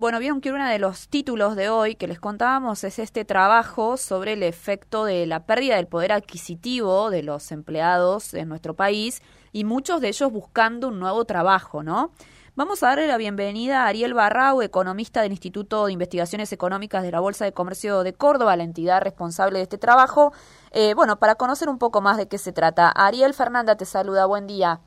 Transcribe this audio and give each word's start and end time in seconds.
Bueno, 0.00 0.20
vieron 0.20 0.40
que 0.40 0.52
uno 0.52 0.64
de 0.64 0.78
los 0.78 1.08
títulos 1.08 1.56
de 1.56 1.70
hoy 1.70 1.96
que 1.96 2.06
les 2.06 2.20
contábamos 2.20 2.84
es 2.84 3.00
este 3.00 3.24
trabajo 3.24 3.96
sobre 3.96 4.34
el 4.34 4.44
efecto 4.44 5.04
de 5.04 5.26
la 5.26 5.44
pérdida 5.44 5.74
del 5.74 5.88
poder 5.88 6.12
adquisitivo 6.12 7.10
de 7.10 7.24
los 7.24 7.50
empleados 7.50 8.32
en 8.34 8.48
nuestro 8.48 8.74
país 8.74 9.22
y 9.50 9.64
muchos 9.64 10.00
de 10.00 10.06
ellos 10.06 10.30
buscando 10.30 10.86
un 10.86 11.00
nuevo 11.00 11.24
trabajo, 11.24 11.82
¿no? 11.82 12.12
Vamos 12.54 12.84
a 12.84 12.90
darle 12.90 13.08
la 13.08 13.16
bienvenida 13.16 13.82
a 13.82 13.86
Ariel 13.88 14.14
Barrau, 14.14 14.62
economista 14.62 15.22
del 15.22 15.32
Instituto 15.32 15.86
de 15.86 15.94
Investigaciones 15.94 16.52
Económicas 16.52 17.02
de 17.02 17.10
la 17.10 17.18
Bolsa 17.18 17.44
de 17.44 17.52
Comercio 17.52 18.04
de 18.04 18.12
Córdoba, 18.12 18.54
la 18.54 18.62
entidad 18.62 19.02
responsable 19.02 19.58
de 19.58 19.64
este 19.64 19.78
trabajo. 19.78 20.32
Eh, 20.70 20.94
bueno, 20.94 21.18
para 21.18 21.34
conocer 21.34 21.68
un 21.68 21.78
poco 21.78 22.00
más 22.00 22.18
de 22.18 22.28
qué 22.28 22.38
se 22.38 22.52
trata. 22.52 22.88
Ariel 22.88 23.34
Fernanda 23.34 23.76
te 23.76 23.84
saluda, 23.84 24.26
buen 24.26 24.46
día. 24.46 24.78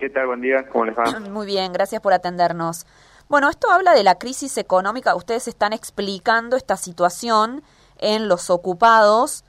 ¿Qué 0.00 0.10
tal? 0.10 0.26
Buen 0.26 0.40
día, 0.40 0.66
¿cómo 0.68 0.86
les 0.86 0.98
va? 0.98 1.04
Muy 1.30 1.46
bien, 1.46 1.72
gracias 1.72 2.02
por 2.02 2.12
atendernos. 2.12 2.86
Bueno, 3.32 3.48
esto 3.48 3.70
habla 3.70 3.94
de 3.94 4.02
la 4.02 4.18
crisis 4.18 4.58
económica. 4.58 5.14
Ustedes 5.14 5.48
están 5.48 5.72
explicando 5.72 6.54
esta 6.54 6.76
situación 6.76 7.62
en 7.96 8.28
los 8.28 8.50
ocupados, 8.50 9.44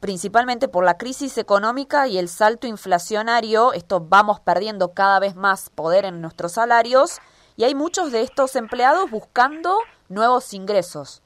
principalmente 0.00 0.66
por 0.66 0.82
la 0.82 0.96
crisis 0.96 1.36
económica 1.36 2.08
y 2.08 2.16
el 2.16 2.30
salto 2.30 2.66
inflacionario. 2.66 3.74
Esto 3.74 4.00
vamos 4.00 4.40
perdiendo 4.40 4.94
cada 4.94 5.20
vez 5.20 5.36
más 5.36 5.68
poder 5.68 6.06
en 6.06 6.22
nuestros 6.22 6.52
salarios 6.52 7.18
y 7.58 7.64
hay 7.64 7.74
muchos 7.74 8.12
de 8.12 8.22
estos 8.22 8.56
empleados 8.56 9.10
buscando 9.10 9.76
nuevos 10.08 10.54
ingresos. 10.54 11.20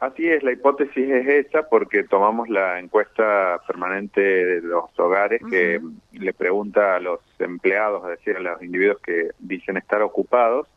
Así 0.00 0.28
es, 0.28 0.44
la 0.44 0.52
hipótesis 0.52 1.10
es 1.10 1.26
esa 1.26 1.68
porque 1.68 2.04
tomamos 2.04 2.48
la 2.48 2.78
encuesta 2.78 3.60
permanente 3.66 4.20
de 4.20 4.62
los 4.62 4.84
hogares 4.96 5.42
que 5.50 5.80
le 6.12 6.32
pregunta 6.32 6.94
a 6.94 7.00
los 7.00 7.20
empleados, 7.40 8.04
es 8.04 8.18
decir, 8.18 8.36
a 8.36 8.40
los 8.40 8.62
individuos 8.62 9.00
que 9.00 9.30
dicen 9.40 9.76
estar 9.76 10.00
ocupados, 10.02 10.68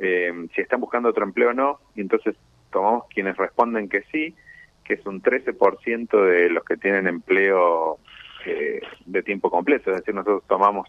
eh, 0.00 0.32
si 0.52 0.62
están 0.62 0.80
buscando 0.80 1.10
otro 1.10 1.22
empleo 1.22 1.50
o 1.50 1.52
no, 1.52 1.78
y 1.94 2.00
entonces 2.00 2.34
tomamos 2.72 3.04
quienes 3.14 3.36
responden 3.36 3.88
que 3.88 4.02
sí, 4.10 4.34
que 4.82 4.94
es 4.94 5.06
un 5.06 5.22
13% 5.22 6.24
de 6.24 6.50
los 6.50 6.64
que 6.64 6.76
tienen 6.76 7.06
empleo 7.06 7.98
eh, 8.46 8.80
de 9.06 9.22
tiempo 9.22 9.48
completo, 9.48 9.90
es 9.90 9.98
decir, 9.98 10.12
nosotros 10.12 10.42
tomamos 10.48 10.88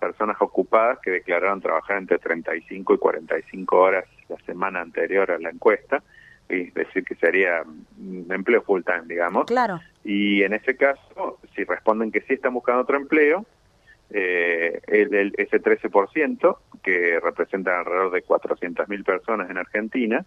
personas 0.00 0.36
ocupadas 0.40 0.98
que 0.98 1.12
declararon 1.12 1.60
trabajar 1.60 1.98
entre 1.98 2.18
35 2.18 2.94
y 2.94 2.98
45 2.98 3.76
horas 3.76 4.04
la 4.28 4.38
semana 4.38 4.80
anterior 4.80 5.30
a 5.30 5.38
la 5.38 5.50
encuesta, 5.50 6.02
es 6.48 6.74
decir, 6.74 7.04
que 7.04 7.14
sería 7.16 7.62
un 7.98 8.26
empleo 8.30 8.62
full 8.62 8.82
time, 8.82 9.02
digamos. 9.06 9.46
Claro. 9.46 9.80
Y 10.04 10.42
en 10.42 10.54
ese 10.54 10.76
caso, 10.76 11.38
si 11.54 11.64
responden 11.64 12.12
que 12.12 12.20
sí 12.22 12.34
están 12.34 12.54
buscando 12.54 12.82
otro 12.82 12.96
empleo, 12.96 13.44
eh, 14.10 14.80
el, 14.86 15.34
ese 15.36 15.60
13%, 15.60 16.58
que 16.82 17.18
representa 17.20 17.80
alrededor 17.80 18.12
de 18.12 18.24
400.000 18.24 19.04
personas 19.04 19.50
en 19.50 19.58
Argentina, 19.58 20.24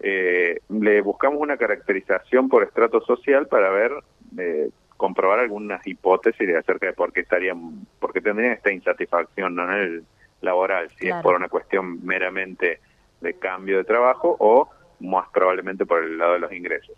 eh, 0.00 0.60
le 0.68 1.00
buscamos 1.02 1.40
una 1.40 1.56
caracterización 1.56 2.48
por 2.48 2.62
estrato 2.62 3.00
social 3.02 3.48
para 3.48 3.68
ver, 3.70 3.92
eh, 4.38 4.70
comprobar 4.96 5.40
algunas 5.40 5.86
hipótesis 5.86 6.46
de 6.46 6.56
acerca 6.56 6.86
de 6.86 6.92
por 6.92 7.12
qué 7.12 7.20
estarían, 7.20 7.86
por 7.98 8.12
qué 8.12 8.20
tendrían 8.20 8.52
esta 8.52 8.72
insatisfacción 8.72 9.54
¿no? 9.54 9.64
en 9.64 9.78
el 9.78 10.04
laboral, 10.40 10.88
si 10.98 11.08
es 11.08 11.16
por 11.16 11.34
una 11.34 11.48
cuestión 11.48 12.04
meramente 12.04 12.80
de 13.20 13.34
cambio 13.34 13.78
de 13.78 13.84
trabajo 13.84 14.36
o 14.38 14.70
más 15.00 15.28
probablemente 15.32 15.86
por 15.86 16.02
el 16.02 16.18
lado 16.18 16.34
de 16.34 16.38
los 16.40 16.52
ingresos. 16.52 16.96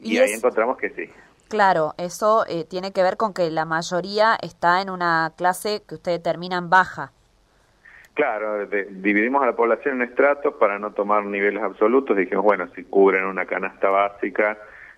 Y, 0.00 0.18
ahí 0.18 0.32
encontramos 0.32 0.76
que 0.76 0.90
sí. 0.90 1.10
Claro, 1.48 1.94
eso 1.98 2.44
eh, 2.48 2.64
tiene 2.64 2.92
que 2.92 3.02
ver 3.02 3.16
con 3.16 3.32
que 3.32 3.50
la 3.50 3.64
mayoría 3.64 4.36
está 4.40 4.82
en 4.82 4.90
una 4.90 5.32
clase 5.36 5.82
que 5.86 5.94
ustedes 5.94 6.18
determinan 6.18 6.70
baja. 6.70 7.12
Claro, 8.14 8.66
dividimos 8.66 9.42
a 9.42 9.46
la 9.46 9.56
población 9.56 10.00
en 10.00 10.08
estratos 10.08 10.54
para 10.54 10.78
no 10.78 10.92
tomar 10.92 11.24
niveles 11.24 11.62
absolutos. 11.62 12.16
Dijimos, 12.16 12.44
bueno, 12.44 12.68
si 12.74 12.84
cubren 12.84 13.24
una 13.24 13.44
canasta 13.44 13.90
básica, 13.90 14.56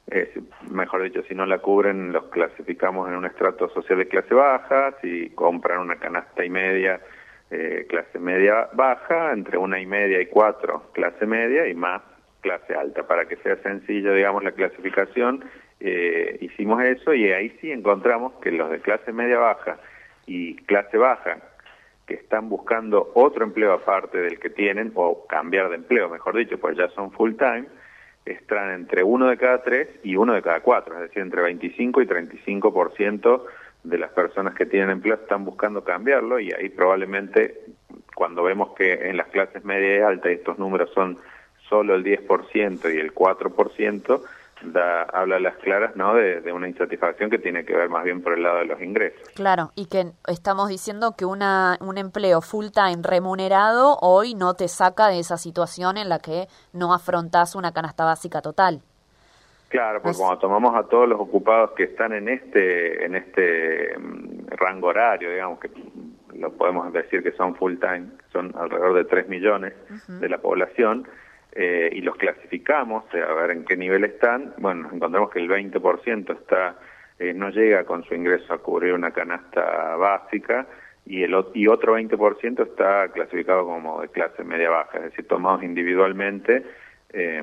eh, 0.09 0.39
mejor 0.71 1.03
dicho, 1.03 1.23
si 1.27 1.35
no 1.35 1.47
la 1.47 1.59
cubren, 1.59 2.13
los 2.13 2.25
clasificamos 2.25 3.09
en 3.09 3.17
un 3.17 3.25
estrato 3.25 3.71
social 3.71 3.99
de 3.99 4.09
clase 4.09 4.35
baja. 4.35 4.95
Si 5.01 5.31
compran 5.31 5.81
una 5.81 5.97
canasta 5.97 6.45
y 6.45 6.51
media, 6.51 7.01
eh, 7.51 7.87
clase 7.89 8.19
media 8.19 8.69
baja, 8.73 9.33
entre 9.33 9.59
una 9.59 9.81
y 9.81 9.87
media 9.87 10.21
y 10.21 10.27
cuatro 10.27 10.91
clase 10.93 11.27
media 11.27 11.69
y 11.69 11.75
más 11.75 12.03
clase 12.41 12.75
alta. 12.75 13.07
Para 13.07 13.27
que 13.27 13.37
sea 13.37 13.57
sencillo, 13.63 14.13
digamos, 14.15 14.43
la 14.45 14.53
clasificación, 14.53 15.45
eh, 15.81 16.39
hicimos 16.41 16.83
eso 16.83 17.15
y 17.15 17.31
ahí 17.33 17.57
sí 17.61 17.71
encontramos 17.71 18.35
que 18.43 18.51
los 18.51 18.71
de 18.71 18.81
clase 18.81 19.13
media 19.13 19.39
baja 19.39 19.79
y 20.27 20.57
clase 20.57 20.97
baja 20.97 21.39
que 22.07 22.15
están 22.15 22.49
buscando 22.49 23.11
otro 23.15 23.45
empleo 23.45 23.73
aparte 23.73 24.19
del 24.19 24.39
que 24.39 24.49
tienen, 24.49 24.93
o 24.95 25.27
cambiar 25.27 25.69
de 25.69 25.77
empleo, 25.77 26.09
mejor 26.09 26.37
dicho, 26.37 26.59
pues 26.59 26.77
ya 26.77 26.89
son 26.91 27.11
full 27.11 27.35
time, 27.35 27.67
están 28.25 28.73
entre 28.73 29.03
uno 29.03 29.29
de 29.29 29.37
cada 29.37 29.63
tres 29.63 29.89
y 30.03 30.17
uno 30.17 30.33
de 30.35 30.43
cada 30.43 30.61
cuatro, 30.61 30.95
es 30.95 31.01
decir, 31.01 31.23
entre 31.23 31.43
25 31.43 32.03
y 32.03 32.07
35 32.07 32.73
por 32.73 32.95
ciento 32.95 33.47
de 33.87 33.99
las 33.99 34.11
personas 34.11 34.55
que 34.55 34.67
tienen 34.67 34.91
empleo 34.91 35.15
están 35.15 35.45
buscando 35.45 35.85
cambiarlo 35.85 36.41
y 36.41 36.53
ahí 36.53 36.69
probablemente 36.69 37.67
cuando 38.15 38.43
vemos 38.43 38.75
que 38.75 39.09
en 39.09 39.17
las 39.17 39.29
clases 39.29 39.65
media 39.65 39.99
y 39.99 40.01
altas 40.01 40.33
estos 40.33 40.59
números 40.59 40.91
son 40.93 41.19
solo 41.69 41.95
el 41.95 42.05
10% 42.05 42.93
y 42.93 42.99
el 42.99 43.15
4%, 43.15 44.23
da, 44.63 45.03
habla 45.03 45.37
a 45.37 45.41
las 45.41 45.57
claras 45.57 45.95
¿no? 45.95 46.15
De, 46.15 46.41
de, 46.41 46.53
una 46.53 46.69
insatisfacción 46.69 47.31
que 47.31 47.39
tiene 47.39 47.65
que 47.65 47.77
ver 47.77 47.89
más 47.89 48.05
bien 48.05 48.23
por 48.23 48.33
el 48.33 48.43
lado 48.43 48.59
de 48.59 48.65
los 48.65 48.81
ingresos. 48.83 49.21
Claro, 49.35 49.71
y 49.77 49.87
que 49.87 50.13
estamos 50.27 50.69
diciendo 50.69 51.15
que 51.17 51.25
una, 51.25 51.77
un 51.81 51.99
empleo 51.99 52.41
full 52.41 52.67
time 52.73 53.03
remunerado 53.03 53.99
hoy 54.01 54.35
no 54.35 54.55
te 54.55 54.67
saca 54.67 55.09
de 55.09 55.21
esa 55.21 55.37
situación 55.37 55.97
en 55.97 56.09
la 56.09 56.19
que 56.19 56.49
no 56.73 56.93
afrontas 56.93 57.55
una 57.55 57.73
canasta 57.73 58.05
básica 58.05 58.41
total. 58.41 58.83
Claro, 59.69 60.01
porque 60.01 60.17
cuando 60.17 60.39
tomamos 60.39 60.77
a 60.77 60.85
todos 60.85 61.09
los 61.09 61.21
ocupados 61.21 61.73
que 61.73 61.85
están 61.85 62.13
en 62.13 62.29
este 62.29 63.05
en 63.05 63.17
este 63.17 63.99
mm, 63.99 64.47
rango 64.51 64.89
horario, 64.89 65.31
digamos 65.31 65.59
que 65.59 65.71
lo 66.39 66.53
podemos 66.53 66.93
decir 66.93 67.23
que 67.23 67.33
son 67.33 67.57
full 67.57 67.75
time, 67.79 68.07
son 68.33 68.55
alrededor 68.57 68.95
de 68.95 69.05
3 69.05 69.29
millones 69.29 69.73
de 70.09 70.29
la 70.29 70.39
población, 70.39 71.09
eh, 71.53 71.89
y 71.93 72.03
los 72.03 72.17
clasificamos 72.17 73.05
a 73.15 73.33
ver 73.35 73.51
en 73.51 73.65
qué 73.65 73.77
nivel 73.77 74.05
están, 74.05 74.55
bueno, 74.59 74.91
encontramos 74.93 75.31
que 75.31 75.39
el 75.39 75.49
20% 75.49 76.39
está 76.39 76.77
eh, 77.19 77.33
no 77.33 77.49
llega 77.49 77.85
con 77.85 78.05
su 78.05 78.15
ingreso 78.15 78.53
a 78.53 78.59
cubrir 78.59 78.93
una 78.93 79.11
canasta 79.11 79.97
básica 79.97 80.67
y 81.07 81.23
el 81.23 81.35
y 81.55 81.67
otro 81.67 81.99
20% 81.99 82.63
está 82.63 83.09
clasificado 83.09 83.65
como 83.65 84.03
de 84.03 84.09
clase 84.09 84.45
media 84.45 84.69
baja, 84.69 84.99
es 84.99 85.05
decir, 85.05 85.27
tomados 85.27 85.63
individualmente. 85.63 86.63
Eh, 87.11 87.43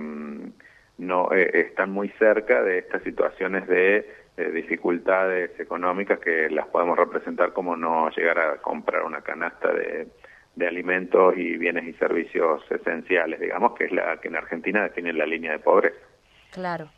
no 0.97 1.31
eh, 1.31 1.49
están 1.53 1.91
muy 1.91 2.09
cerca 2.19 2.61
de 2.61 2.79
estas 2.79 3.03
situaciones 3.03 3.67
de, 3.67 4.23
dificultades 4.35 5.51
económicas 5.59 6.17
que 6.17 6.49
las 6.49 6.65
podemos 6.65 6.97
representar 6.97 7.53
como 7.53 7.77
no 7.77 8.09
llegar 8.09 8.39
a 8.39 8.57
comprar 8.57 9.03
una 9.03 9.21
canasta 9.21 9.71
de, 9.71 10.07
de 10.55 10.67
alimentos 10.67 11.37
y 11.37 11.55
bienes 11.57 11.85
y 11.85 11.93
servicios 11.93 12.63
esenciales, 12.71 13.39
digamos, 13.39 13.75
que 13.75 13.85
es 13.85 13.91
la 13.91 14.17
que 14.17 14.29
en 14.29 14.35
Argentina 14.35 14.81
define 14.81 15.13
la 15.13 15.27
línea 15.27 15.51
de 15.51 15.59
pobreza. 15.59 15.99
Claro. 16.51 16.89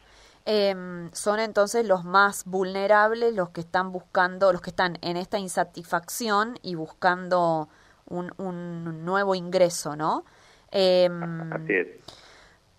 Eh, 0.46 0.76
son 1.12 1.40
entonces 1.40 1.88
los 1.88 2.06
más 2.06 2.46
vulnerables 2.46 3.34
los 3.34 3.50
que 3.50 3.62
están 3.62 3.92
buscando, 3.92 4.52
los 4.52 4.62
que 4.62 4.70
están 4.70 4.98
en 5.02 5.18
esta 5.18 5.40
insatisfacción 5.40 6.60
y 6.62 6.76
buscando 6.76 7.68
un, 8.08 8.32
un 8.38 9.04
nuevo 9.04 9.34
ingreso, 9.34 9.96
¿no? 9.96 10.24
Eh, 10.72 11.10
Así 11.52 11.74
es. 11.74 11.88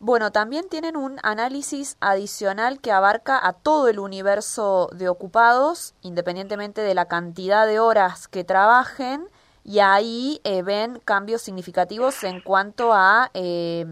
Bueno, 0.07 0.31
también 0.31 0.69
tienen 0.71 0.97
un 0.97 1.17
análisis 1.25 1.97
adicional 2.01 2.81
que 2.81 2.93
abarca 2.93 3.45
a 3.45 3.55
todo 3.55 3.89
el 3.89 3.99
universo 3.99 4.89
de 4.97 5.09
ocupados, 5.09 5.97
independientemente 6.01 6.81
de 6.81 6.95
la 6.95 7.09
cantidad 7.09 7.67
de 7.67 7.81
horas 7.81 8.29
que 8.29 8.45
trabajen, 8.45 9.23
y 9.65 9.81
ahí 9.81 10.39
eh, 10.45 10.63
ven 10.63 11.01
cambios 11.05 11.43
significativos 11.43 12.23
en 12.23 12.41
cuanto 12.41 12.93
a 12.93 13.33
eh, 13.35 13.85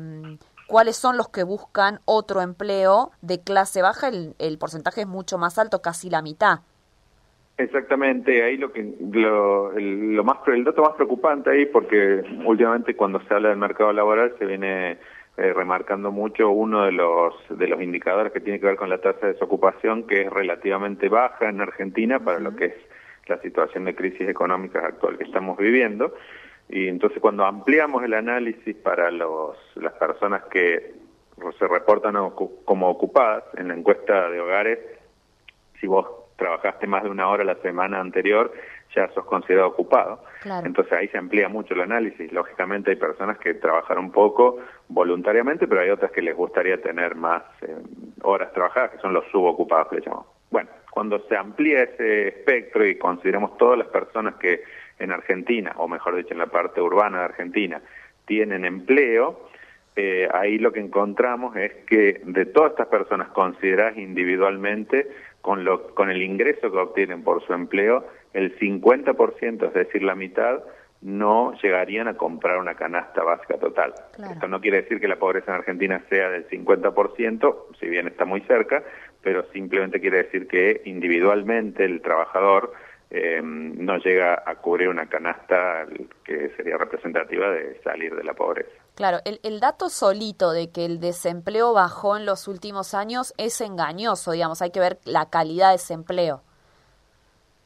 cuáles 0.68 0.94
son 0.94 1.16
los 1.16 1.30
que 1.30 1.42
buscan 1.42 1.98
otro 2.04 2.42
empleo 2.42 3.10
de 3.20 3.40
clase 3.40 3.82
baja. 3.82 4.06
El, 4.06 4.36
el, 4.38 4.56
porcentaje 4.56 5.00
es 5.00 5.08
mucho 5.08 5.36
más 5.36 5.58
alto, 5.58 5.82
casi 5.82 6.10
la 6.10 6.22
mitad. 6.22 6.60
Exactamente, 7.56 8.44
ahí 8.44 8.56
lo 8.56 8.72
que 8.72 8.94
lo, 9.00 9.72
el, 9.72 10.14
lo 10.14 10.22
más 10.22 10.38
el 10.46 10.62
dato 10.62 10.82
más 10.82 10.94
preocupante 10.94 11.50
ahí 11.50 11.66
porque 11.66 12.22
últimamente 12.44 12.94
cuando 12.94 13.20
se 13.22 13.34
habla 13.34 13.48
del 13.48 13.58
mercado 13.58 13.92
laboral 13.92 14.32
se 14.38 14.46
viene 14.46 14.98
eh, 15.36 15.52
remarcando 15.52 16.12
mucho 16.12 16.50
uno 16.50 16.84
de 16.84 16.92
los 16.92 17.34
de 17.48 17.66
los 17.66 17.82
indicadores 17.82 18.32
que 18.32 18.40
tiene 18.40 18.60
que 18.60 18.66
ver 18.66 18.76
con 18.76 18.88
la 18.88 18.98
tasa 18.98 19.26
de 19.26 19.32
desocupación 19.32 20.06
que 20.06 20.22
es 20.22 20.30
relativamente 20.30 21.08
baja 21.08 21.48
en 21.48 21.60
Argentina 21.60 22.20
para 22.20 22.38
lo 22.38 22.54
que 22.54 22.66
es 22.66 22.74
la 23.26 23.38
situación 23.38 23.84
de 23.84 23.94
crisis 23.94 24.28
económica 24.28 24.80
actual 24.86 25.18
que 25.18 25.24
estamos 25.24 25.58
viviendo 25.58 26.14
y 26.68 26.88
entonces 26.88 27.20
cuando 27.20 27.44
ampliamos 27.44 28.04
el 28.04 28.14
análisis 28.14 28.76
para 28.76 29.10
los 29.10 29.56
las 29.76 29.94
personas 29.94 30.44
que 30.44 30.94
se 31.58 31.66
reportan 31.66 32.14
como 32.64 32.88
ocupadas 32.88 33.44
en 33.56 33.68
la 33.68 33.74
encuesta 33.74 34.30
de 34.30 34.40
hogares 34.40 34.78
si 35.80 35.86
vos 35.86 36.06
trabajaste 36.36 36.86
más 36.86 37.02
de 37.02 37.10
una 37.10 37.28
hora 37.28 37.44
la 37.44 37.56
semana 37.56 38.00
anterior 38.00 38.52
ya 38.94 39.08
sos 39.12 39.24
considerado 39.24 39.68
ocupado. 39.68 40.20
Entonces 40.64 40.92
ahí 40.92 41.08
se 41.08 41.18
amplía 41.18 41.48
mucho 41.48 41.74
el 41.74 41.80
análisis. 41.80 42.32
Lógicamente 42.32 42.90
hay 42.90 42.96
personas 42.96 43.38
que 43.38 43.54
trabajaron 43.54 44.10
poco 44.10 44.58
voluntariamente, 44.88 45.66
pero 45.66 45.80
hay 45.80 45.90
otras 45.90 46.10
que 46.12 46.22
les 46.22 46.36
gustaría 46.36 46.80
tener 46.80 47.14
más 47.14 47.42
eh, 47.62 47.76
horas 48.22 48.52
trabajadas, 48.52 48.92
que 48.92 48.98
son 48.98 49.14
los 49.14 49.24
subocupados 49.30 49.88
que 49.88 49.96
le 49.96 50.02
llamamos. 50.02 50.26
Bueno, 50.50 50.68
cuando 50.90 51.18
se 51.28 51.36
amplía 51.36 51.82
ese 51.82 52.28
espectro 52.28 52.86
y 52.86 52.96
consideramos 52.96 53.56
todas 53.56 53.78
las 53.78 53.88
personas 53.88 54.34
que 54.36 54.62
en 54.98 55.10
Argentina, 55.10 55.72
o 55.76 55.88
mejor 55.88 56.16
dicho 56.16 56.32
en 56.32 56.38
la 56.38 56.46
parte 56.46 56.80
urbana 56.80 57.18
de 57.18 57.24
Argentina, 57.24 57.82
tienen 58.26 58.64
empleo, 58.64 59.48
eh, 59.96 60.28
ahí 60.32 60.58
lo 60.58 60.72
que 60.72 60.80
encontramos 60.80 61.56
es 61.56 61.72
que 61.86 62.20
de 62.24 62.46
todas 62.46 62.72
estas 62.72 62.88
personas 62.88 63.28
consideradas 63.28 63.96
individualmente, 63.96 65.08
con, 65.40 65.64
lo, 65.64 65.94
con 65.94 66.10
el 66.10 66.22
ingreso 66.22 66.72
que 66.72 66.78
obtienen 66.78 67.22
por 67.22 67.44
su 67.46 67.52
empleo, 67.52 68.04
el 68.32 68.58
50%, 68.58 69.68
es 69.68 69.74
decir, 69.74 70.02
la 70.02 70.14
mitad, 70.14 70.62
no 71.04 71.52
llegarían 71.62 72.08
a 72.08 72.16
comprar 72.16 72.58
una 72.58 72.74
canasta 72.74 73.22
básica 73.22 73.58
total. 73.58 73.92
Esto 74.32 74.48
no 74.48 74.60
quiere 74.62 74.82
decir 74.82 75.00
que 75.00 75.06
la 75.06 75.16
pobreza 75.16 75.52
en 75.52 75.58
Argentina 75.58 76.02
sea 76.08 76.30
del 76.30 76.48
50%, 76.48 77.56
si 77.78 77.86
bien 77.88 78.06
está 78.06 78.24
muy 78.24 78.40
cerca, 78.42 78.82
pero 79.22 79.44
simplemente 79.52 80.00
quiere 80.00 80.24
decir 80.24 80.48
que 80.48 80.80
individualmente 80.86 81.84
el 81.84 82.00
trabajador 82.00 82.72
eh, 83.10 83.40
no 83.42 83.98
llega 83.98 84.42
a 84.44 84.56
cubrir 84.56 84.88
una 84.88 85.06
canasta 85.06 85.86
que 86.24 86.50
sería 86.56 86.76
representativa 86.76 87.50
de 87.50 87.80
salir 87.82 88.14
de 88.14 88.24
la 88.24 88.34
pobreza. 88.34 88.70
Claro, 88.94 89.18
el, 89.24 89.40
el, 89.42 89.60
dato 89.60 89.88
solito 89.88 90.52
de 90.52 90.70
que 90.70 90.84
el 90.84 91.00
desempleo 91.00 91.72
bajó 91.72 92.16
en 92.16 92.26
los 92.26 92.48
últimos 92.48 92.94
años 92.94 93.34
es 93.38 93.60
engañoso, 93.60 94.32
digamos, 94.32 94.62
hay 94.62 94.70
que 94.70 94.80
ver 94.80 94.98
la 95.04 95.28
calidad 95.30 95.70
de 95.70 95.76
ese 95.76 95.94
empleo. 95.94 96.42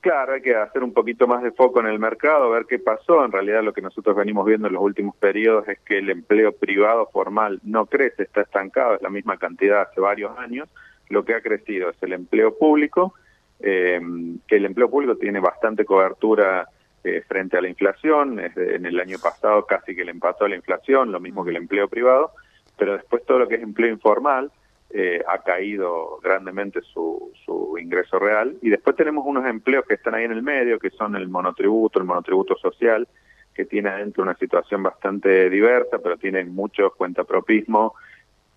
Claro, 0.01 0.35
hay 0.35 0.43
que 0.43 0.55
hacer 0.55 0.85
un 0.85 0.93
poquito 0.93 1.27
más 1.27 1.43
de 1.43 1.51
foco 1.51 1.81
en 1.81 1.87
el 1.87 1.99
mercado, 1.99 2.51
ver 2.51 2.67
qué 2.67 2.79
pasó. 2.79 3.25
En 3.25 3.33
realidad 3.33 3.65
lo 3.65 3.73
que 3.73 3.83
nosotros 3.83 4.15
venimos 4.15 4.47
viendo 4.47 4.69
en 4.69 4.75
los 4.75 4.83
últimos 4.83 5.17
periodos 5.17 5.67
es 5.69 5.81
que 5.81 5.99
el 5.99 6.09
empleo 6.09 6.53
privado 6.53 7.07
formal 7.13 7.59
no 7.65 7.87
crece, 7.87 8.23
está 8.23 8.43
estancado, 8.43 8.95
es 8.95 9.03
la 9.03 9.11
misma 9.11 9.39
cantidad 9.39 9.83
hace 9.83 10.01
varios 10.01 10.39
años. 10.39 10.69
Lo 11.09 11.25
que 11.25 11.35
ha 11.35 11.41
crecido 11.41 11.91
es 11.91 12.01
el 12.03 12.13
empleo 12.13 12.57
público, 12.57 13.15
eh, 13.61 14.01
que 14.47 14.57
el 14.57 14.67
empleo 14.67 14.91
público 14.91 15.17
tiene 15.17 15.41
bastante 15.41 15.85
cobertura 15.85 16.69
eh, 17.05 17.23
frente 17.27 17.57
a 17.57 17.61
la 17.61 17.69
inflación. 17.69 18.41
en 18.41 18.87
el 18.87 19.01
año 19.01 19.19
pasado 19.19 19.65
casi 19.67 19.95
que 19.95 20.05
le 20.05 20.11
empató 20.11 20.45
a 20.45 20.49
la 20.49 20.57
inflación, 20.57 21.13
lo 21.13 21.21
mismo 21.21 21.45
que 21.45 21.51
el 21.51 21.57
empleo 21.57 21.89
privado. 21.89 22.33
Pero 22.77 22.95
después 22.95 23.25
todo 23.25 23.41
lo 23.41 23.49
que 23.49 23.57
es 23.57 23.63
empleo 23.63 23.93
informal, 23.93 24.51
eh, 24.91 25.23
ha 25.29 25.39
caído 25.43 26.19
grandemente 26.23 26.81
su, 26.81 27.33
su 27.45 27.77
ingreso 27.79 28.19
real. 28.19 28.57
Y 28.63 28.71
después 28.71 28.97
tenemos 28.97 29.25
unos 29.27 29.45
empleos 29.47 29.85
que 29.87 29.95
están 29.95 30.15
ahí 30.15 30.25
en 30.25 30.33
el 30.33 30.43
medio, 30.43 30.79
que 30.79 30.91
son 30.91 31.15
el 31.15 31.29
monotributo, 31.29 31.99
el 31.99 32.07
monotributo 32.07 32.57
social, 32.57 33.07
que 33.55 33.67
tiene 33.67 33.91
adentro 33.91 34.23
una 34.23 34.37
situación 34.37 34.83
bastante 34.83 35.51
diversa, 35.51 35.99
pero 35.99 36.17
tiene 36.17 36.45
mucho 36.45 36.93
cuentapropismo, 36.97 37.95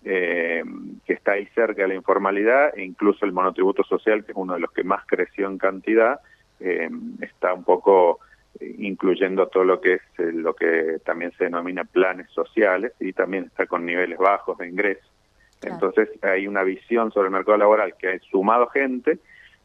eh, 0.04 0.62
que 1.04 1.12
está 1.12 1.32
ahí 1.32 1.46
cerca 1.54 1.82
de 1.82 1.88
la 1.88 1.94
informalidad, 1.94 2.76
e 2.76 2.84
incluso 2.84 3.24
el 3.24 3.32
monotributo 3.32 3.84
social, 3.84 4.24
que 4.24 4.32
es 4.32 4.38
uno 4.38 4.54
de 4.54 4.60
los 4.60 4.72
que 4.72 4.84
más 4.84 5.04
creció 5.06 5.46
en 5.46 5.58
cantidad, 5.58 6.20
eh, 6.60 6.88
está 7.20 7.52
un 7.54 7.64
poco 7.64 8.20
eh, 8.60 8.74
incluyendo 8.78 9.48
todo 9.48 9.64
lo 9.64 9.80
que 9.80 9.94
es 9.94 10.02
lo 10.18 10.54
que 10.54 10.98
también 11.04 11.32
se 11.38 11.44
denomina 11.44 11.84
planes 11.84 12.28
sociales 12.30 12.92
y 13.00 13.12
también 13.12 13.44
está 13.44 13.66
con 13.66 13.86
niveles 13.86 14.18
bajos 14.18 14.58
de 14.58 14.68
ingresos. 14.68 15.10
Entonces 15.62 16.08
hay 16.22 16.46
una 16.46 16.62
visión 16.62 17.12
sobre 17.12 17.26
el 17.26 17.32
mercado 17.32 17.56
laboral 17.56 17.94
que 17.96 18.08
ha 18.08 18.18
sumado 18.30 18.66
gente, 18.68 19.18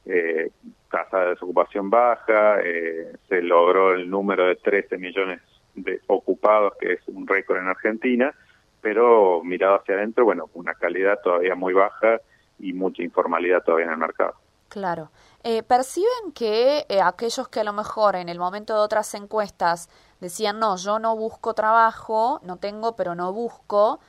eh, 0.05 0.51
tasa 0.89 1.21
de 1.21 1.29
desocupación 1.31 1.89
baja, 1.89 2.59
eh, 2.63 3.13
se 3.27 3.41
logró 3.41 3.93
el 3.93 4.09
número 4.09 4.45
de 4.45 4.55
13 4.55 4.97
millones 4.97 5.41
de 5.75 5.99
ocupados, 6.07 6.73
que 6.79 6.93
es 6.93 7.07
un 7.07 7.27
récord 7.27 7.57
en 7.57 7.67
Argentina, 7.67 8.33
pero 8.81 9.43
mirado 9.43 9.75
hacia 9.75 9.95
adentro, 9.95 10.25
bueno, 10.25 10.49
una 10.53 10.73
calidad 10.73 11.19
todavía 11.23 11.55
muy 11.55 11.73
baja 11.73 12.19
y 12.59 12.73
mucha 12.73 13.03
informalidad 13.03 13.63
todavía 13.63 13.85
en 13.87 13.93
el 13.93 13.97
mercado. 13.97 14.33
Claro. 14.69 15.11
Eh, 15.43 15.63
¿Perciben 15.63 16.31
que 16.33 16.85
eh, 16.89 17.01
aquellos 17.01 17.47
que 17.47 17.61
a 17.61 17.63
lo 17.63 17.73
mejor 17.73 18.15
en 18.15 18.27
el 18.29 18.37
momento 18.37 18.73
de 18.73 18.79
otras 18.79 19.13
encuestas 19.13 19.89
decían, 20.19 20.59
no, 20.59 20.75
yo 20.75 20.99
no 20.99 21.15
busco 21.15 21.53
trabajo, 21.53 22.41
no 22.43 22.57
tengo, 22.57 22.95
pero 22.95 23.15
no 23.15 23.31
busco, 23.31 23.99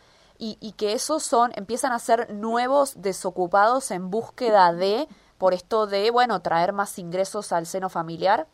y, 0.40 0.72
que 0.76 0.92
esos 0.92 1.24
son, 1.24 1.50
empiezan 1.56 1.90
a 1.90 1.98
ser 1.98 2.32
nuevos 2.32 3.02
desocupados 3.02 3.90
en 3.90 4.08
búsqueda 4.08 4.72
de, 4.72 5.08
por 5.36 5.52
esto 5.52 5.88
de, 5.88 6.12
bueno, 6.12 6.40
traer 6.42 6.72
más 6.72 6.96
ingresos 7.00 7.50
al 7.52 7.66
seno 7.66 7.88
familiar? 7.88 8.46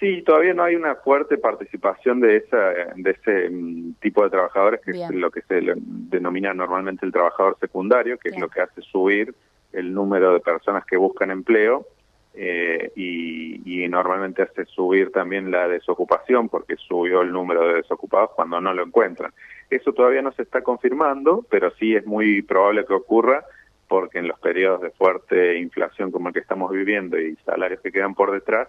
Sí, 0.00 0.22
todavía 0.22 0.54
no 0.54 0.64
hay 0.64 0.76
una 0.76 0.94
fuerte 0.94 1.36
participación 1.36 2.20
de 2.20 2.38
esa 2.38 2.70
de 2.96 3.10
ese 3.10 3.50
mm, 3.50 3.96
tipo 4.00 4.24
de 4.24 4.30
trabajadores, 4.30 4.80
que 4.80 4.92
es 4.92 5.10
lo 5.10 5.30
que 5.30 5.42
se 5.42 5.60
denomina 5.76 6.54
normalmente 6.54 7.04
el 7.04 7.12
trabajador 7.12 7.58
secundario, 7.60 8.16
que 8.18 8.30
es 8.30 8.38
lo 8.38 8.48
que 8.48 8.62
hace 8.62 8.80
subir 8.80 9.34
el 9.72 9.92
número 9.92 10.32
de 10.32 10.40
personas 10.40 10.86
que 10.86 10.96
buscan 10.96 11.30
empleo 11.30 11.86
eh, 12.32 12.90
y, 12.96 13.82
y, 13.84 13.88
normalmente 13.88 14.42
hace 14.42 14.64
subir 14.64 15.12
también 15.12 15.50
la 15.50 15.68
desocupación 15.68 16.48
porque 16.48 16.76
subió 16.76 17.20
el 17.20 17.30
número 17.30 17.68
de 17.68 17.74
desocupados 17.74 18.30
cuando 18.34 18.60
no 18.60 18.72
lo 18.72 18.84
encuentran. 18.84 19.32
Eso 19.68 19.92
todavía 19.92 20.22
no 20.22 20.32
se 20.32 20.42
está 20.42 20.62
confirmando, 20.62 21.44
pero 21.50 21.72
sí 21.72 21.94
es 21.94 22.06
muy 22.06 22.40
probable 22.42 22.86
que 22.86 22.94
ocurra 22.94 23.44
porque 23.86 24.18
en 24.18 24.28
los 24.28 24.38
periodos 24.38 24.80
de 24.80 24.90
fuerte 24.90 25.58
inflación 25.58 26.10
como 26.10 26.28
el 26.28 26.34
que 26.34 26.40
estamos 26.40 26.70
viviendo 26.70 27.20
y 27.20 27.36
salarios 27.44 27.80
que 27.80 27.92
quedan 27.92 28.14
por 28.14 28.30
detrás, 28.30 28.68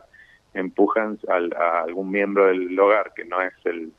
empujan 0.54 1.20
al, 1.28 1.54
a 1.54 1.82
algún 1.84 2.12
miembro 2.12 2.48
del 2.48 2.78
hogar 2.80 3.14
que 3.14 3.26
no 3.26 3.42
es 3.42 3.54
el, 3.66 3.94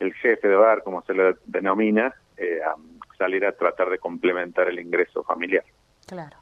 el 0.00 0.14
jefe 0.14 0.48
de 0.48 0.56
hogar, 0.56 0.82
como 0.82 1.02
se 1.02 1.14
lo 1.14 1.36
denomina, 1.46 2.14
eh, 2.36 2.60
a 2.64 2.74
salir 3.16 3.44
a 3.44 3.52
tratar 3.52 3.90
de 3.90 3.98
complementar 3.98 4.68
el 4.68 4.78
ingreso 4.78 5.22
familiar. 5.24 5.64
Claro. 6.06 6.36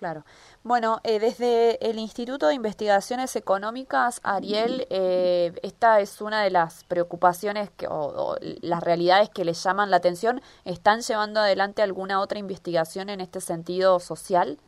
Claro. 0.00 0.24
Bueno, 0.62 1.00
eh, 1.04 1.18
desde 1.18 1.76
el 1.86 1.98
Instituto 1.98 2.48
de 2.48 2.54
Investigaciones 2.54 3.36
Económicas, 3.36 4.20
Ariel, 4.22 4.86
eh, 4.88 5.52
esta 5.62 6.00
es 6.00 6.22
una 6.22 6.42
de 6.42 6.48
las 6.48 6.84
preocupaciones 6.84 7.68
que, 7.68 7.86
o, 7.86 8.34
las 8.40 8.82
realidades 8.82 9.28
que 9.28 9.44
les 9.44 9.62
llaman 9.62 9.90
la 9.90 9.98
atención. 9.98 10.40
¿Están 10.64 11.02
llevando 11.02 11.40
adelante 11.40 11.82
alguna 11.82 12.20
otra 12.20 12.38
investigación 12.38 13.10
en 13.10 13.20
este 13.20 13.42
sentido 13.42 14.00
social? 14.00 14.58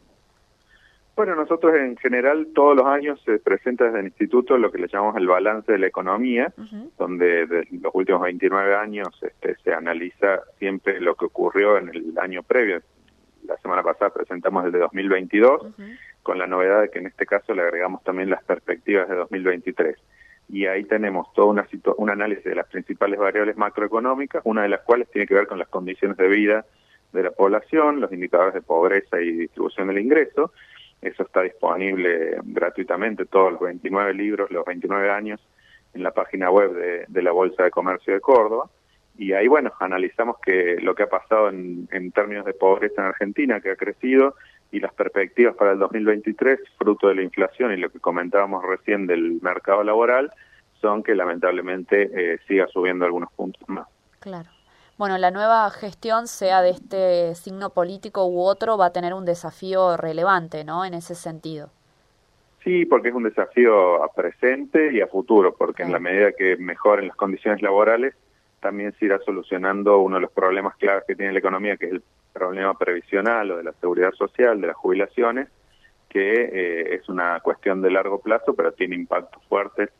Bueno, 1.15 1.35
nosotros 1.37 1.75
en 1.77 1.97
general 1.99 2.49
todos 2.55 2.75
los 2.75 2.87
años 2.87 3.21
se 3.25 3.39
presenta 3.39 3.85
desde 3.85 4.01
el 4.01 4.07
instituto 4.07 4.57
lo 4.57 4.73
que 4.73 4.79
le 4.79 4.89
llamamos 4.89 5.17
el 5.17 5.27
balance 5.27 5.71
de 5.71 5.79
la 5.79 5.87
economía, 5.87 6.53
donde 6.99 7.47
de 7.47 7.69
los 7.83 7.95
últimos 7.95 8.23
29 8.23 8.75
años 8.75 9.09
este, 9.21 9.57
se 9.63 9.75
analiza 9.75 10.41
siempre 10.59 11.01
lo 11.01 11.15
que 11.15 11.27
ocurrió 11.27 11.77
en 11.77 11.91
el 11.91 12.19
año 12.19 12.43
previo, 12.43 12.81
la 13.47 13.57
semana 13.59 13.83
pasada 13.83 14.13
presentamos 14.13 14.65
el 14.65 14.73
de 14.73 14.79
2022, 14.79 15.67
con 16.23 16.39
la 16.39 16.47
novedad 16.47 16.83
de 16.83 16.91
que 16.91 17.01
en 17.01 17.07
este 17.07 17.27
caso 17.27 17.55
le 17.55 17.63
agregamos 17.63 18.03
también 18.05 18.31
las 18.31 18.43
perspectivas 18.45 19.09
de 19.09 19.17
2023. 19.17 19.97
Y 20.49 20.67
ahí 20.67 20.85
tenemos 20.85 21.33
todo 21.35 21.47
una 21.47 21.67
un 21.97 22.11
análisis 22.11 22.45
de 22.45 22.55
las 22.55 22.67
principales 22.69 23.19
variables 23.19 23.57
macroeconómicas, 23.57 24.43
una 24.45 24.63
de 24.63 24.69
las 24.69 24.81
cuales 24.81 25.11
tiene 25.11 25.27
que 25.27 25.35
ver 25.35 25.47
con 25.47 25.59
las 25.59 25.69
condiciones 25.69 26.17
de 26.17 26.29
vida 26.29 26.65
de 27.13 27.23
la 27.23 27.31
población, 27.31 28.01
los 28.01 28.13
indicadores 28.13 28.55
de 28.55 28.63
pobreza 28.63 29.21
y 29.21 29.33
distribución 29.33 29.89
del 29.89 29.99
ingreso. 29.99 30.53
Eso 31.03 31.25
está 31.25 31.43
disponible 31.43 32.39
gratuitamente, 32.45 33.27
todos 33.27 33.53
los 33.53 33.61
29 33.61 34.15
libros, 34.15 34.51
los 34.51 34.65
29 34.65 35.11
años, 35.11 35.41
en 35.93 36.03
la 36.03 36.13
página 36.13 36.51
web 36.51 36.73
de, 37.09 37.23
la 37.23 37.33
Bolsa 37.33 37.65
de 37.65 37.71
Comercio 37.71 38.15
de 38.15 38.21
Córdoba 38.21 38.71
y 39.17 39.33
ahí, 39.33 39.47
bueno, 39.47 39.73
analizamos 39.79 40.37
que 40.41 40.79
lo 40.81 40.95
que 40.95 41.03
ha 41.03 41.09
pasado 41.09 41.51
en, 41.51 41.87
términos 42.13 42.47
de 42.47 42.55
pobreza 42.55 43.03
en 43.03 43.09
Argentina, 43.09 43.61
que 43.61 43.71
ha 43.71 43.77
crecido, 43.77 44.37
y 44.71 44.81
las 44.81 44.95
perspectivas 44.95 45.55
para 45.55 45.73
el 45.73 45.79
2023, 45.79 46.59
fruto 46.79 47.09
de 47.09 47.17
la 47.17 47.23
inflación 47.23 47.73
y 47.73 47.77
lo 47.77 47.91
que 47.91 48.01
comentábamos 48.01 48.65
recién 48.65 49.07
del 49.07 49.39
mercado 49.43 49.85
laboral, 49.85 50.33
son 50.81 51.03
que 51.03 51.15
lamentablemente 51.15 52.11
eh, 52.15 52.39
siga 52.49 52.67
subiendo 52.69 53.05
algunos 53.05 53.31
puntos 53.35 53.63
más. 53.69 53.87
Claro. 54.21 54.49
Bueno, 55.03 55.19
la 55.19 55.33
nueva 55.33 55.69
gestión, 55.71 56.29
sea 56.29 56.63
de 56.63 56.71
este 56.71 57.35
signo 57.35 57.71
político 57.71 58.25
u 58.29 58.41
otro, 58.41 58.79
va 58.79 58.87
a 58.87 58.93
tener 58.93 59.15
un 59.15 59.25
desafío 59.25 59.97
relevante, 59.97 60.63
¿no? 60.63 60.85
En 60.85 60.95
ese 60.95 61.17
sentido. 61.17 61.71
Sí, 62.63 62.85
porque 62.85 63.09
es 63.09 63.15
un 63.17 63.25
desafío 63.25 64.05
a 64.05 64.13
presente 64.13 64.93
y 64.93 65.01
a 65.01 65.09
futuro, 65.09 65.57
porque 65.57 65.83
en 65.83 65.91
la 65.91 65.99
medida 65.99 66.31
que 66.31 66.57
mejoren 66.57 67.09
las 67.09 67.17
condiciones 67.17 67.63
laborales, 67.63 68.15
también 68.61 68.93
se 68.93 69.07
irá 69.07 69.19
solucionando 69.25 69.99
uno 69.99 70.19
de 70.19 70.23
los 70.23 70.31
problemas 70.31 70.77
claves 70.77 71.03
que 71.05 71.17
tiene 71.17 71.33
la 71.33 71.41
economía, 71.41 71.77
que 71.77 71.87
es 71.87 71.93
el 71.95 72.03
problema 72.33 72.79
previsional 72.79 73.51
o 73.51 73.57
de 73.57 73.65
la 73.65 73.73
seguridad 73.81 74.13
social, 74.13 74.61
de 74.61 74.69
las 74.69 74.77
jubilaciones, 74.77 75.49
que 76.09 76.33
eh, 76.33 76.95
es 76.95 77.09
una 77.09 77.41
cuestión 77.41 77.83
de 77.83 77.91
largo 77.91 78.21
plazo, 78.21 78.55
pero 78.55 78.71
tiene 78.71 78.95
impactos 78.95 79.43
fuertes 79.49 79.91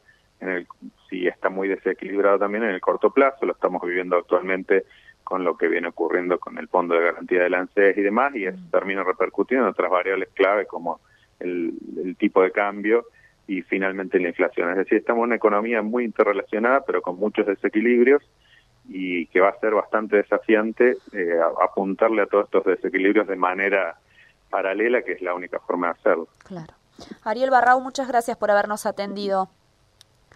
en 0.43 0.49
el, 0.49 0.67
si 1.09 1.27
está 1.27 1.49
muy 1.49 1.69
desequilibrado 1.69 2.39
también 2.39 2.65
en 2.65 2.71
el 2.71 2.81
corto 2.81 3.11
plazo, 3.11 3.47
lo 3.47 3.53
estamos 3.53 3.83
viviendo 3.83 4.17
actualmente 4.17 4.85
con 5.25 5.45
lo 5.45 5.57
que 5.57 5.69
viene 5.69 5.89
ocurriendo 5.89 6.39
con 6.39 6.59
el 6.59 6.69
Fondo 6.69 6.95
de 6.95 7.05
Garantía 7.05 7.45
del 7.45 7.55
ANSES 7.55 7.97
y 7.97 8.03
demás, 8.03 8.35
y 8.35 8.45
eso 8.45 8.59
termina 8.71 9.05
repercutiendo 9.05 9.67
en 9.67 9.71
otras 9.71 9.91
variables 9.91 10.29
clave 10.35 10.67
como 10.67 11.01
el, 11.39 11.73
el 12.05 12.17
tipo 12.17 12.43
de 12.43 12.51
cambio 12.51 13.07
y 13.47 13.63
finalmente 13.63 14.19
la 14.19 14.29
inflación. 14.29 14.71
Es 14.71 14.77
decir, 14.77 14.99
estamos 14.99 15.21
en 15.21 15.27
una 15.27 15.37
economía 15.37 15.81
muy 15.81 16.05
interrelacionada, 16.05 16.85
pero 16.85 17.03
con 17.03 17.17
muchos 17.19 17.47
desequilibrios 17.47 18.23
y 18.89 19.27
que 19.27 19.41
va 19.41 19.51
a 19.51 19.61
ser 19.61 19.75
bastante 19.75 20.17
desafiante 20.17 20.97
eh, 21.13 21.41
apuntarle 21.63 22.23
a 22.23 22.27
todos 22.27 22.47
estos 22.47 22.65
desequilibrios 22.65 23.29
de 23.29 23.37
manera 23.37 23.97
paralela, 24.51 25.03
que 25.03 25.13
es 25.13 25.23
la 25.23 25.35
única 25.35 25.61
forma 25.61 25.89
de 25.89 25.93
hacerlo. 25.93 26.29
Claro. 26.45 26.75
Ariel 27.25 27.51
Barrau, 27.51 27.81
muchas 27.81 28.09
gracias 28.09 28.37
por 28.37 28.51
habernos 28.51 28.87
atendido. 28.87 29.49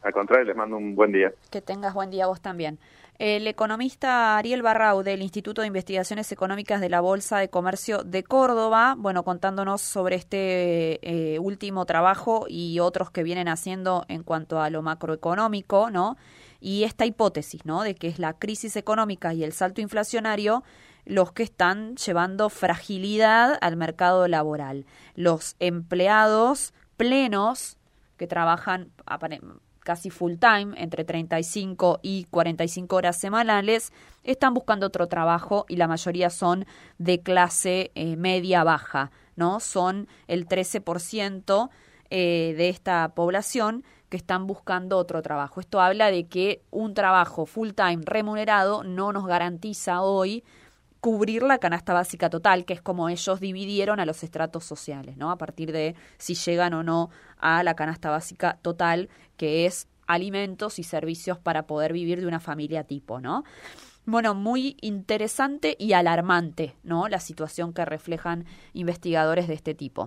Al 0.02 0.12
contrario, 0.12 0.44
les 0.44 0.56
mando 0.56 0.76
un 0.76 0.94
buen 0.94 1.12
día. 1.12 1.32
Que 1.50 1.60
tengas 1.60 1.94
buen 1.94 2.10
día 2.10 2.26
vos 2.26 2.40
también. 2.40 2.78
El 3.18 3.46
economista 3.46 4.36
Ariel 4.36 4.60
Barrau 4.60 5.02
del 5.02 5.22
Instituto 5.22 5.62
de 5.62 5.68
Investigaciones 5.68 6.30
Económicas 6.32 6.82
de 6.82 6.90
la 6.90 7.00
Bolsa 7.00 7.38
de 7.38 7.48
Comercio 7.48 8.04
de 8.04 8.22
Córdoba, 8.22 8.94
bueno, 8.98 9.24
contándonos 9.24 9.80
sobre 9.80 10.16
este 10.16 11.00
eh, 11.00 11.38
último 11.38 11.86
trabajo 11.86 12.44
y 12.46 12.78
otros 12.80 13.10
que 13.10 13.22
vienen 13.22 13.48
haciendo 13.48 14.04
en 14.08 14.22
cuanto 14.22 14.60
a 14.60 14.68
lo 14.68 14.82
macroeconómico, 14.82 15.90
¿no? 15.90 16.18
Y 16.60 16.84
esta 16.84 17.06
hipótesis, 17.06 17.64
¿no? 17.64 17.82
De 17.82 17.94
que 17.94 18.08
es 18.08 18.18
la 18.18 18.34
crisis 18.34 18.76
económica 18.76 19.32
y 19.32 19.44
el 19.44 19.52
salto 19.52 19.80
inflacionario 19.80 20.62
los 21.06 21.32
que 21.32 21.44
están 21.44 21.96
llevando 21.96 22.50
fragilidad 22.50 23.56
al 23.62 23.76
mercado 23.76 24.28
laboral. 24.28 24.84
Los 25.14 25.56
empleados 25.58 26.74
plenos 26.98 27.78
que 28.18 28.26
trabajan 28.26 28.90
casi 29.86 30.10
full 30.10 30.34
time, 30.34 30.74
entre 30.76 31.04
35 31.04 32.00
y 32.02 32.24
45 32.24 32.96
horas 32.96 33.16
semanales, 33.16 33.92
están 34.24 34.52
buscando 34.52 34.88
otro 34.88 35.06
trabajo 35.06 35.64
y 35.68 35.76
la 35.76 35.86
mayoría 35.86 36.28
son 36.28 36.66
de 36.98 37.20
clase 37.20 37.92
eh, 37.94 38.16
media 38.16 38.64
baja, 38.64 39.12
¿no? 39.36 39.60
Son 39.60 40.08
el 40.26 40.48
13% 40.48 41.70
eh, 42.10 42.54
de 42.58 42.68
esta 42.68 43.14
población 43.14 43.84
que 44.08 44.16
están 44.16 44.48
buscando 44.48 44.98
otro 44.98 45.22
trabajo. 45.22 45.60
Esto 45.60 45.80
habla 45.80 46.10
de 46.10 46.26
que 46.26 46.62
un 46.72 46.92
trabajo 46.94 47.46
full 47.46 47.70
time 47.70 48.02
remunerado 48.04 48.82
no 48.82 49.12
nos 49.12 49.26
garantiza 49.26 50.02
hoy 50.02 50.42
cubrir 51.06 51.44
la 51.44 51.58
canasta 51.58 51.94
básica 51.94 52.30
total, 52.30 52.64
que 52.64 52.74
es 52.74 52.82
como 52.82 53.08
ellos 53.08 53.38
dividieron 53.38 54.00
a 54.00 54.06
los 54.06 54.24
estratos 54.24 54.64
sociales, 54.64 55.16
¿no? 55.16 55.30
A 55.30 55.38
partir 55.38 55.70
de 55.70 55.94
si 56.18 56.34
llegan 56.34 56.74
o 56.74 56.82
no 56.82 57.10
a 57.38 57.62
la 57.62 57.76
canasta 57.76 58.10
básica 58.10 58.58
total, 58.60 59.08
que 59.36 59.66
es 59.66 59.86
alimentos 60.08 60.80
y 60.80 60.82
servicios 60.82 61.38
para 61.38 61.68
poder 61.68 61.92
vivir 61.92 62.20
de 62.20 62.26
una 62.26 62.40
familia 62.40 62.82
tipo, 62.82 63.20
¿no? 63.20 63.44
Bueno, 64.04 64.34
muy 64.34 64.76
interesante 64.80 65.76
y 65.78 65.92
alarmante, 65.92 66.74
¿no? 66.82 67.06
La 67.06 67.20
situación 67.20 67.72
que 67.72 67.84
reflejan 67.84 68.44
investigadores 68.72 69.46
de 69.46 69.54
este 69.54 69.74
tipo. 69.74 70.04